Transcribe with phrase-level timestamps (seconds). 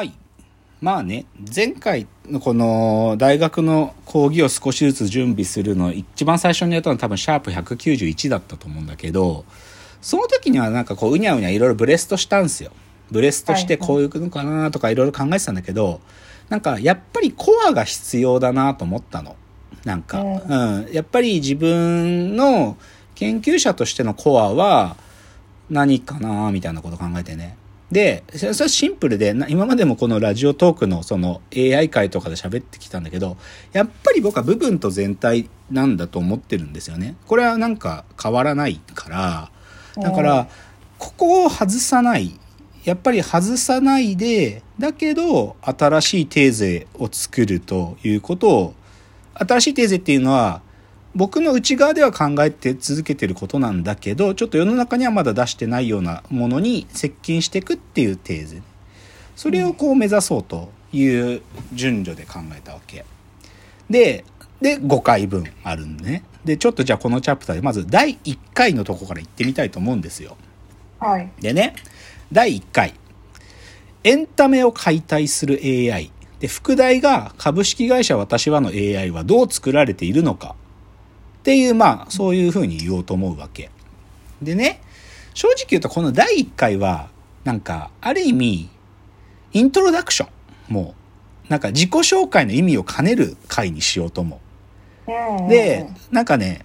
[0.00, 0.14] はい。
[0.80, 9.44] まあね、前回のこの大学の講義を少しずつ準備するの、一番最初にやったのは多分シャープ191だったと思うんだけど、
[10.00, 12.70] その時にはなんかこううにゃうにゃいろいろブレストしたんですよ。
[13.10, 16.00] ブレストしてこういうのかなとかいろいろ考えてたんだけど、
[16.48, 19.36] なんかやっぱりコアが必要だなと思ったの。
[19.84, 20.88] なんか、うん。
[20.94, 22.78] やっぱり自分の
[23.16, 24.96] 研究者としてのコアは
[25.68, 27.59] 何かなみたいなこと考えてね。
[27.90, 33.36] で、それはシンプルで、今までもこのラジオトークのその AI 界とかで喋ってきたんだけど、
[33.72, 37.16] やっぱり僕は部分と全体なんだと思ってるんですよね。
[37.26, 39.50] これはなんか変わらないから、
[39.96, 40.48] だから、
[40.98, 42.38] ここを外さない。
[42.84, 48.74] やっぱり外さないで、だけど、新しいテーゼを作るということを、
[49.34, 50.62] 新しいテーゼっていうのは、
[51.14, 58.62] 僕の内側では考えて続けてることなんだけど、ちょっと世の中にはまだ出してないようなものに接近していくっていうテーゼ。
[59.34, 61.42] それをこう目指そうという
[61.72, 63.04] 順序で考えたわけ。
[63.88, 64.24] で、
[64.60, 66.24] で、5回分あるんでね。
[66.44, 70.36] で、ちょっとじゃあこのチャプターで、まず第1回のとこから行ってみたいと思うんですよ。
[70.98, 71.30] はい。
[71.40, 71.74] でね、
[72.32, 72.94] 第1回。
[74.04, 76.12] エンタメを解体する AI。
[76.38, 80.54] で、副題が株式会社私はの AI はどう作られているのか。
[81.40, 83.70] っていう、まあ、そういうふうに言おうと思うわけ。
[84.42, 84.80] でね、
[85.34, 87.08] 正直言うとこの第1回は、
[87.44, 88.68] なんか、ある意味、
[89.52, 90.72] イントロダクション。
[90.72, 90.94] も
[91.48, 94.40] う、なんか自己紹介の意味を兼ねる回にしようと思
[95.06, 95.10] う。
[95.40, 96.64] うんで、なんかね、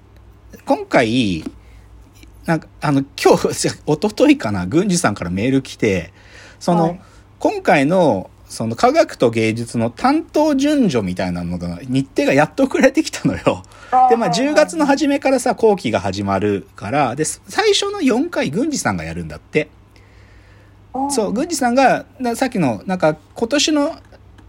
[0.65, 1.43] 今回、
[2.45, 6.13] なんか、あの、今日、じ ゃ一昨日かな、郡司さんからメール来て、
[6.59, 7.01] その、はい
[7.37, 13.63] 今回の、その科学と芸術の担当順序みたいなのが、日程がやっと送られてきたのよ。
[14.09, 19.69] で、まあ、10月の初めからさ、後期が始まるから、で、最初の4回、郡司さんがやるんだって。
[21.09, 23.99] そう、郡司さんが、なさっきの、なんか、今年の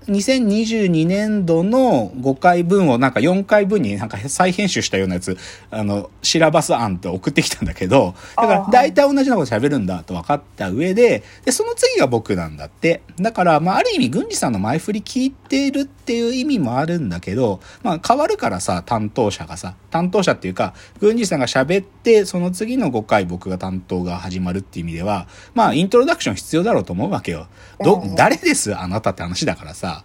[0.08, 5.36] 2022年度の5回分をなんか4回分になんか再編集したようなやつ、
[5.70, 13.02] あの、シラバス案って送ってきたんだけど、だから大体同じようなこと喋るんだと分かった上で、で、その次が僕なんだって。
[13.20, 27.48] だから、まあ、ある意味、郡司さんの前振り聞いてるっていう意味もあるんだけど、まあ、変わるからさ、担当者がさ、担当者っていうか、郡司さんが喋って、その次の5回僕が担当が始まるっていう意味では、まあ、イントロダクション必要だろうと思うわけよ。
[27.80, 28.76] どうん、誰です？
[28.76, 29.95] あなたって話だからさ。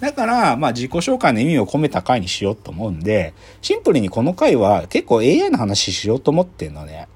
[0.00, 7.08] だから、まあ、自己紹介の意味を込めた回にしようと思うんで、シンプルにこの回は結構 AI の話しようと思ってんのね。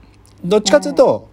[0.44, 1.28] どっちかというと、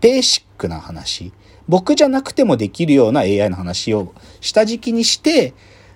[0.00, 1.32] ベーシックな話。
[1.68, 5.54] 僕じゃなくてもできるような AI の話を下敷きにして、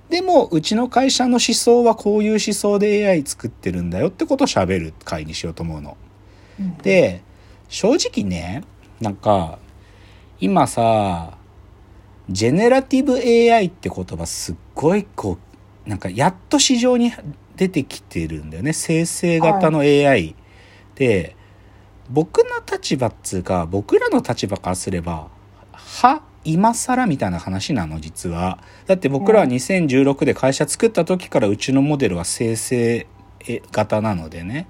[0.08, 5.96] でも、うちの会社の思想はこういう思想で AI 作ってるんだよってことを喋る回にしようと思うの。
[6.60, 7.22] うんで、
[7.68, 8.62] 正直ね、
[9.00, 9.58] なんか、
[10.40, 11.36] 今さ、
[12.28, 15.38] ジェネラティブ AI って言葉すっごいこ
[15.86, 17.12] う、なんかやっと市場に
[17.56, 18.72] 出てきてるんだよね。
[18.72, 20.34] 生成型の AI。
[20.96, 21.36] で、
[22.10, 25.28] 僕の立場っつうか、僕らの立場からすれば、
[25.72, 28.58] は今更みたいな話なの、実は。
[28.86, 33.06] だって僕らは2016で会社作った時からうちのモデルは生成
[33.72, 34.66] 型なのでね。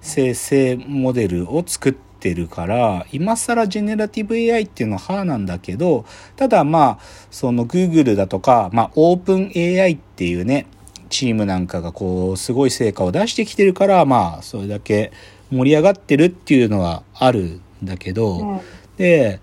[0.00, 6.04] 生成モデルを作ってるから今更ジェネラティブ AI っていうのは歯なんだけど
[6.36, 6.98] ただまあ
[7.30, 10.66] その Google だとか、まあ、オープン AI っていうね
[11.08, 15.12] チームなんかがこうすごい成果を出してきてるからまあそれだけ
[15.50, 18.60] 盛り上がってるっていうのはあるんだけど、うん
[18.96, 19.40] で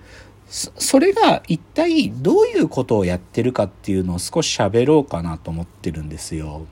[0.49, 6.67] そそれが一体どういうことをやってるかっていうのを少し喋ろうかなと思ってるんですよ。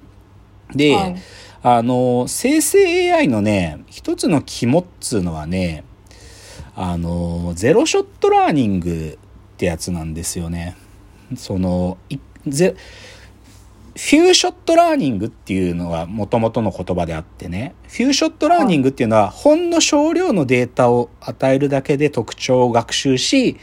[0.76, 1.16] で、はい
[1.64, 5.84] あの、生成 AI のね、一つの肝っつうのはね、
[6.76, 10.76] あの、 zero-shot learning ってやつなんですよね。
[11.36, 12.18] その、い
[12.48, 12.76] ゼ
[13.96, 23.58] few-shot learning っていうのが元々の言葉であってね、 few-shot learning っていうのは、ほんの少量のデータを与えるだけで特徴を学習し、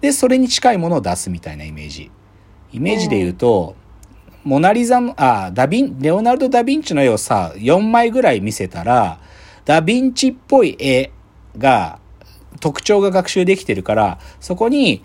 [0.00, 2.10] で、それに近いものを出すみたいなイメージ。
[2.72, 3.74] イメージで言うと、
[4.44, 9.20] モナリザの、あ、ダヴィン、レオナルド・ダ・ヴィンチの絵をさ、4枚ぐらい見せたら、
[9.64, 11.12] ダ・ヴィンチっぽい絵
[11.58, 11.98] が、
[12.60, 15.02] 特徴が学習できてるから、そこに、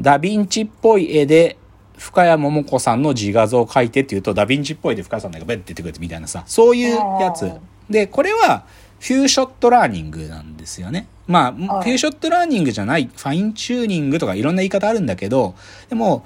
[0.00, 1.56] ダ・ヴィンチっぽい絵で、
[1.96, 7.50] 深谷桃子さんの自画像を描いてって言うと、ダ・ヴィンチっぽいで深谷さんがベッて出てくるみたいなさ、そういうやつ。
[7.90, 8.64] で、これは、
[9.00, 11.06] few-shot learning なんですよね。
[11.26, 15.54] まあ、はい few-shot learning じゃない、 fine-tuning とかいろんな言い方あるんだけど、
[15.88, 16.24] でも、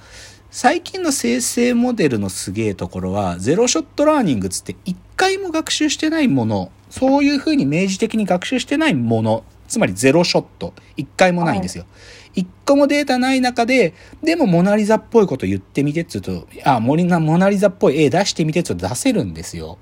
[0.51, 11.87] 最近の生成モデルのすげえところは、ゼロショットラーニングつって一回も学習してないもの、そういうふうに明示的に学習してないもの、つまりゼロショット、一回もないんですよ。
[12.35, 19.79] 一個もデータない中で、でもモナリザっぽいこと言ってみてっつうと、あ、モモナリザっぽい絵出してみてっつうと出せるんですよ。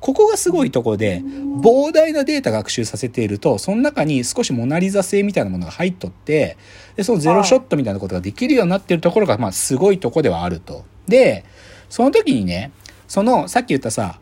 [0.00, 1.22] ここがすごいとこで、
[1.62, 6.58] 膨大なデータ学習させていると、その中に少しモナリザ性みたいなものが入っとって、
[6.96, 10.84] で、そのゼロショットみたいなことができるようになってるところが、まあ、すごいとこではあると。
[11.08, 11.46] で、
[11.88, 12.72] その時にね、
[13.08, 14.18] その、さっき言ったさ、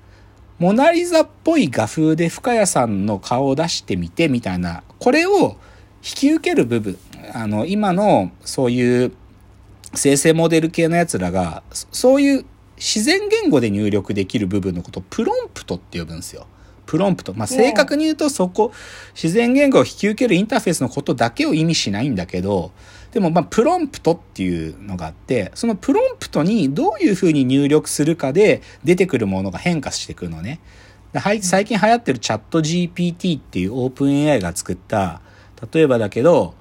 [0.60, 5.56] モナリザっぽい画風で深谷さんの顔を出してみて、みたいな、これを
[6.02, 6.98] 引き受ける部分、
[7.34, 9.12] あの、今の、そういう
[9.94, 12.44] 生成モデル系のやつらが、そういう
[12.76, 16.46] 自然言語で入力できる部分のことをプロンプトって呼ぶんですよ。
[16.86, 17.34] プロンプト。
[17.34, 18.72] まあ、正確に言うとそこ、
[19.14, 22.72] 自然言語を引き受けるインターフェースのことだけを意味しないんだけど、
[23.12, 30.60] でもまあ、プロンプトっていうのがあって、そのプロンプトにどういうふうに入力するかで出てくるものが変化してくるのね。
[31.12, 35.20] 最近流行ってるチャット GPT っていうオープン AI が作った、
[35.72, 36.54] 例えばだけど、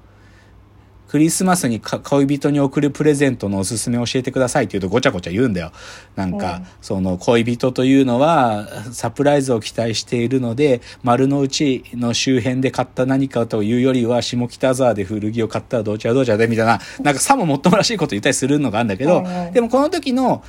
[1.06, 5.72] クリスマスに恋人に贈るプレゼントのおすすめ教えてくださいって言うとごちゃごちゃ言うんだよ。
[6.14, 20.44] なんか、その恋人というのはサプライズを期待しているので、丸の内の周辺で買った何かというよりは、下北沢で古着を買ったらどうちゃどうちゃでみたいな、なんかさももっともらしいこと言ったりするのがあるんだけど、でもこの時の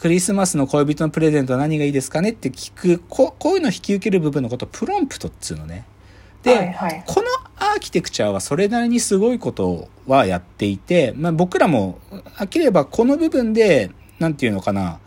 [0.00, 5.86] クリスマスの恋人のプレゼントは何がいいですかねって聞く、ここういうのを引き受ける部分のことをプロンプトっつうのね。
[6.42, 7.26] で、はいはい、この
[7.56, 11.98] アーキテクチャはそれなりにすごいことはやっていて、まあ、僕らも、
[12.36, 15.00] 飽きればこの部分で、なんていうのかな、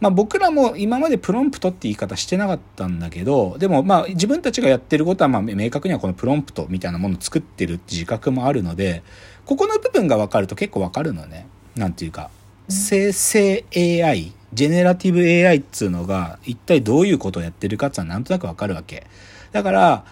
[0.00, 9.02] まあ、僕らも今までプロンプトって言い方してなかったんだけど、でもまあ自分たちがやってることはまあ明確にはこのプロンプトみたいなものを作ってるって自覚もあるので、
[9.46, 11.46] ここの部分が分かると結構分かるのね。
[11.76, 12.30] なんていうか、
[12.68, 19.06] 生成 AI、ジェネラティブ AI っつうのが一体どういうことをやってるかっていうのはなんとなく分かるわけ。
[19.52, 20.04] だから、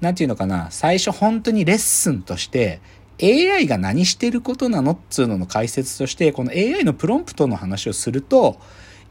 [0.00, 2.80] なんていうのかな、最初本当にレッスンとして、
[3.22, 8.58] AI が何してることなのっつうのの解説として、この AI のプロンプトの話をすると、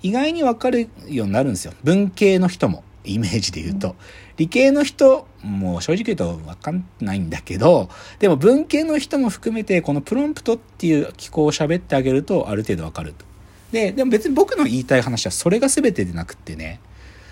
[0.04, 1.74] 意外にわかるようになるんですよ。
[1.84, 3.95] 文系の人も、イメージで言うと。
[4.38, 7.89] 理系の人もう正直言うとわかんないんだけど、
[8.19, 13.25] でも文系の人も含めて、このプロンプトっていう機構を喋ってあげると、ある程度わかると。
[13.71, 16.80] で、でも別に僕の言いたい話はそれが全てでなくってね。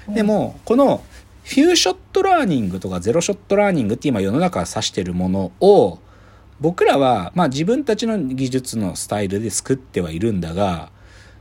[0.08, 1.04] でも、この
[1.50, 6.00] フューショットラーニングとかゼロショットラーニングって今世の中指してるものを
[6.60, 10.92] 僕らはまあ自分たちの技術のスタイルで作ってはいるんだが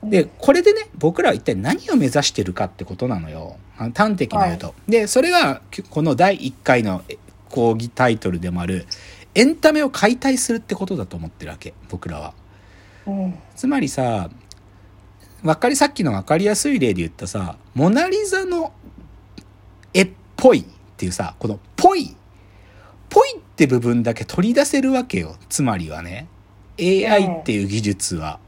[0.03, 3.57] でこれでね僕らは一体何を目指してるかってことなのよ
[3.95, 4.67] 端的に言うと。
[4.69, 5.61] はい、でそれが
[5.91, 7.03] この第1回の
[7.49, 8.87] 講義タイトルでもある
[9.35, 12.35] エンタメを解体するってことだと思ってるわけ僕らは。
[13.07, 14.29] うん、つまりさ
[15.43, 18.73] 分かりさっきの分かりやすい例で言ったさモナ・リザの
[19.95, 20.65] 絵っぽいっ
[20.99, 22.17] ていうさ、このぽい、
[23.09, 25.37] ぽいって部分だけ取り出せるわけよ。
[25.49, 26.27] つまりはね。
[26.81, 28.41] AI っていう技術は。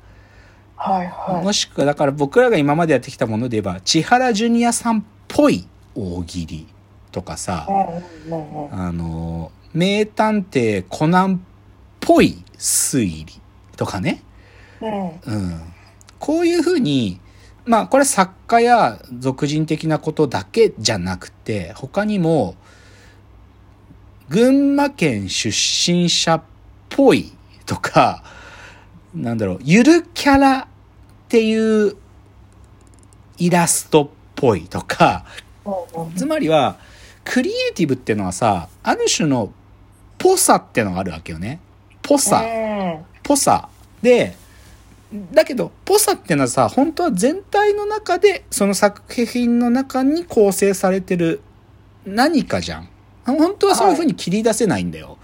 [0.83, 1.45] はいはい。
[1.45, 6.67] もしくは、だから僕らが今までやってきたもので言えば、千原ジュニアさんっぽい大喜利
[7.13, 7.67] とかさ、
[8.73, 11.39] あの、名探偵コナンっ
[12.01, 13.27] ぽい推理
[13.77, 14.23] とかね。
[14.81, 15.11] うん。
[15.11, 15.61] うん、
[16.19, 17.21] こういうふうに、
[17.67, 22.57] まあこれ作家や俗人的なことだけじゃなくて他にも
[24.31, 26.43] 群馬県出身者っ
[26.89, 27.33] ぽい
[27.67, 28.25] とか
[29.15, 30.69] なんだろうゆるキャラ
[31.31, 31.97] っていう
[33.39, 35.25] イラストっぽいとか
[36.17, 36.77] つまりは
[37.25, 39.53] クリエイティブっていうのはさある種の
[40.19, 41.61] ぽさってのがあるわけよね。
[42.03, 42.45] ぽさ。
[43.23, 43.71] ぽさ。
[44.03, 44.37] で、
[45.33, 51.41] だけど、ぽさってのはさ、本当は全体の中で、その作品の中に構成されてる
[52.05, 52.89] 何かじゃん。
[53.25, 55.09] 本当はそういう風に切り出せないんだよ。
[55.09, 55.17] はい、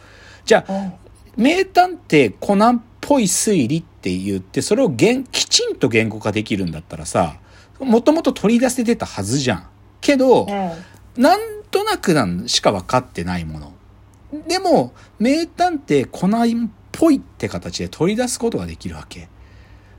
[0.46, 0.92] じゃあ、
[1.36, 7.38] 名探偵コナンっぽい推理って言って、それをきちんと言語化できるんだったらさ、
[7.80, 9.66] もともと取り出せてたはずじゃん。
[10.00, 11.40] けど、うん、なん
[11.72, 13.72] となくなんしか分かってないもの。
[14.46, 19.28] でも、名探偵コナンっぽいって形で取り出すことができるわけ。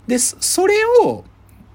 [0.07, 1.25] で、それを、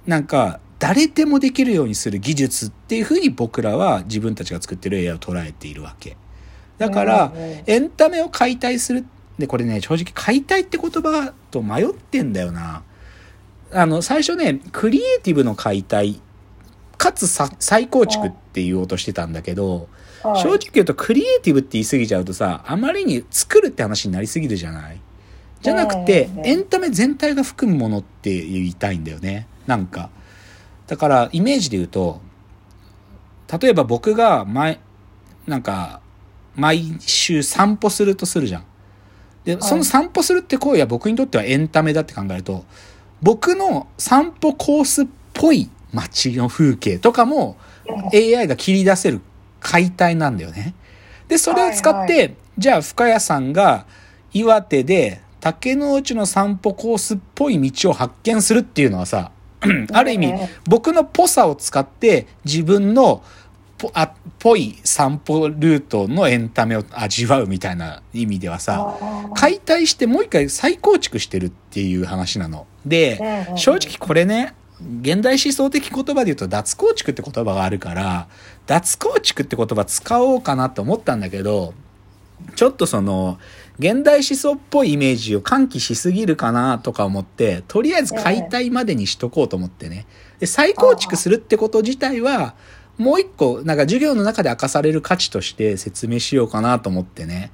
[0.06, 6.16] なんか、誰でもできるようにする技術っていうふうに僕らは自分たちが作ってる AI を捉えているわけ。
[6.78, 7.32] だから、
[7.66, 9.04] エンタメを解体する。
[9.38, 12.82] で、これね、正直解体って言葉と迷ってんだよな。
[13.72, 16.20] あの、最初ね、クリエイティブの解体、
[16.98, 19.88] かつ再構築って言おうとしてたんだけど、
[20.22, 25.00] 正直言うとクリエイティブって言い過ぎちゃうとさ、あまりに作るって話になりすぎるじゃない？
[25.62, 29.46] じゃなくて、エンタメ全体が含むものって言いたいんだよね。
[29.66, 30.10] なんか。
[30.86, 32.20] だから、イメージで言うと、
[33.60, 34.80] 例えば僕が毎、
[35.46, 36.00] なんか、
[36.54, 38.64] 毎週散歩するとするじゃん。
[39.44, 42.64] で、その散歩するって行為は僕にとってはエンタメだって考えると、
[43.22, 47.56] 僕の散歩コースっぽい街の風景とかも
[48.12, 49.20] AI が切り出せる
[49.60, 50.74] 解体なんだよね。
[51.28, 53.86] で、それを使って、はいはい、じゃあ深谷さんが
[54.32, 59.32] 岩手で竹の内の散歩コースっぽい道を発見するっていうのはさ、
[59.92, 60.34] ある意味、
[60.68, 63.22] 僕のぽさを使って自分の
[63.82, 68.96] ぽ、あ、ぽい散歩ルートのエンタメを味わうみたいな意味ではさ、
[69.34, 72.66] 解体してもう一回再構築してるっていう話なの。
[72.86, 73.18] で、
[73.56, 74.54] 正直これね、
[75.00, 78.28] 現代思想的言葉で言うと脱構築って言葉があるから、
[78.66, 81.74] 脱構築って言葉使おうかなと思ったんだけど、
[82.54, 83.38] ちょっとその、
[83.78, 90.06] 現代思想っぽいイメージを喚起しすぎるかなとか思って、とりあえず解体までにしとこうと思ってね。
[90.38, 92.54] で、再構築するってこと自体は、
[92.98, 97.50] もう一個、なんか授業の中で明かされる価値として説明しようかなと思ってね。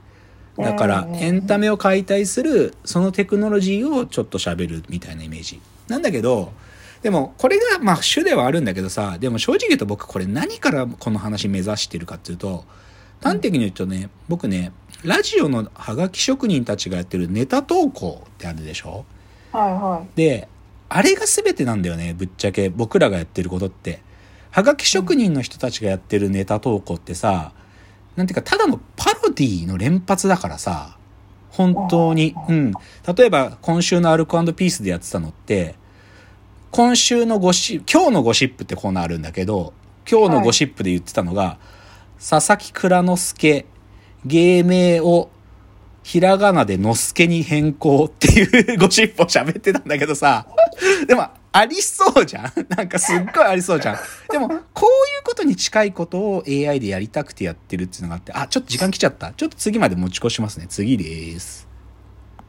[0.57, 5.61] だから、エンタメを解体する、そのテクノロジーをちょっと喋るみたいなイメージ。
[5.87, 6.53] なんだけど、
[7.01, 12.65] でも、これが、まあ、主ではあるんだけどさ、でも正直言うと僕これ何からこの話目指してるかっていうと、
[13.23, 14.73] 端的に言うとね、僕ね、
[15.05, 19.05] ラジオのハガキ職人たちがやってるネタ投稿ってあるでしょ？
[19.53, 20.17] はいはい。
[20.17, 20.49] で、
[20.89, 24.03] あれが全てなんだよね、ぶっちゃけ僕らがやってることって。
[24.51, 27.53] はがき職人の人たちがやってるネタ投稿ってさ、
[28.17, 30.97] なんていうか、ただのパロディの連発だからさ、
[31.51, 32.35] 本当に。
[32.49, 32.73] うん。
[33.17, 35.75] 例えば、今週のアルコピースでやってたのって、
[36.71, 39.73] 今週のゴシ今日のゴシップってコーナーあるんだけど、
[40.11, 41.59] 今日のゴシップで言ってたのが、は
[42.19, 43.67] い、佐々木蔵之介、
[44.25, 45.31] 芸名を
[46.03, 50.47] ひらがなでのすけに変更っていう ゴシップを喋ってたんだけどさ、
[51.07, 52.53] でもありそうじゃん？
[52.77, 53.99] なんかすっごいありそうじゃん。
[54.31, 54.61] でも、こうい
[55.21, 59.33] うことに近いことを AI でやりたくてやってるっていうのがあって、あ、ちょっと時間来ちゃった。
[59.33, 60.67] ちょっと次まで持ち越しますね。
[60.69, 61.68] 次です。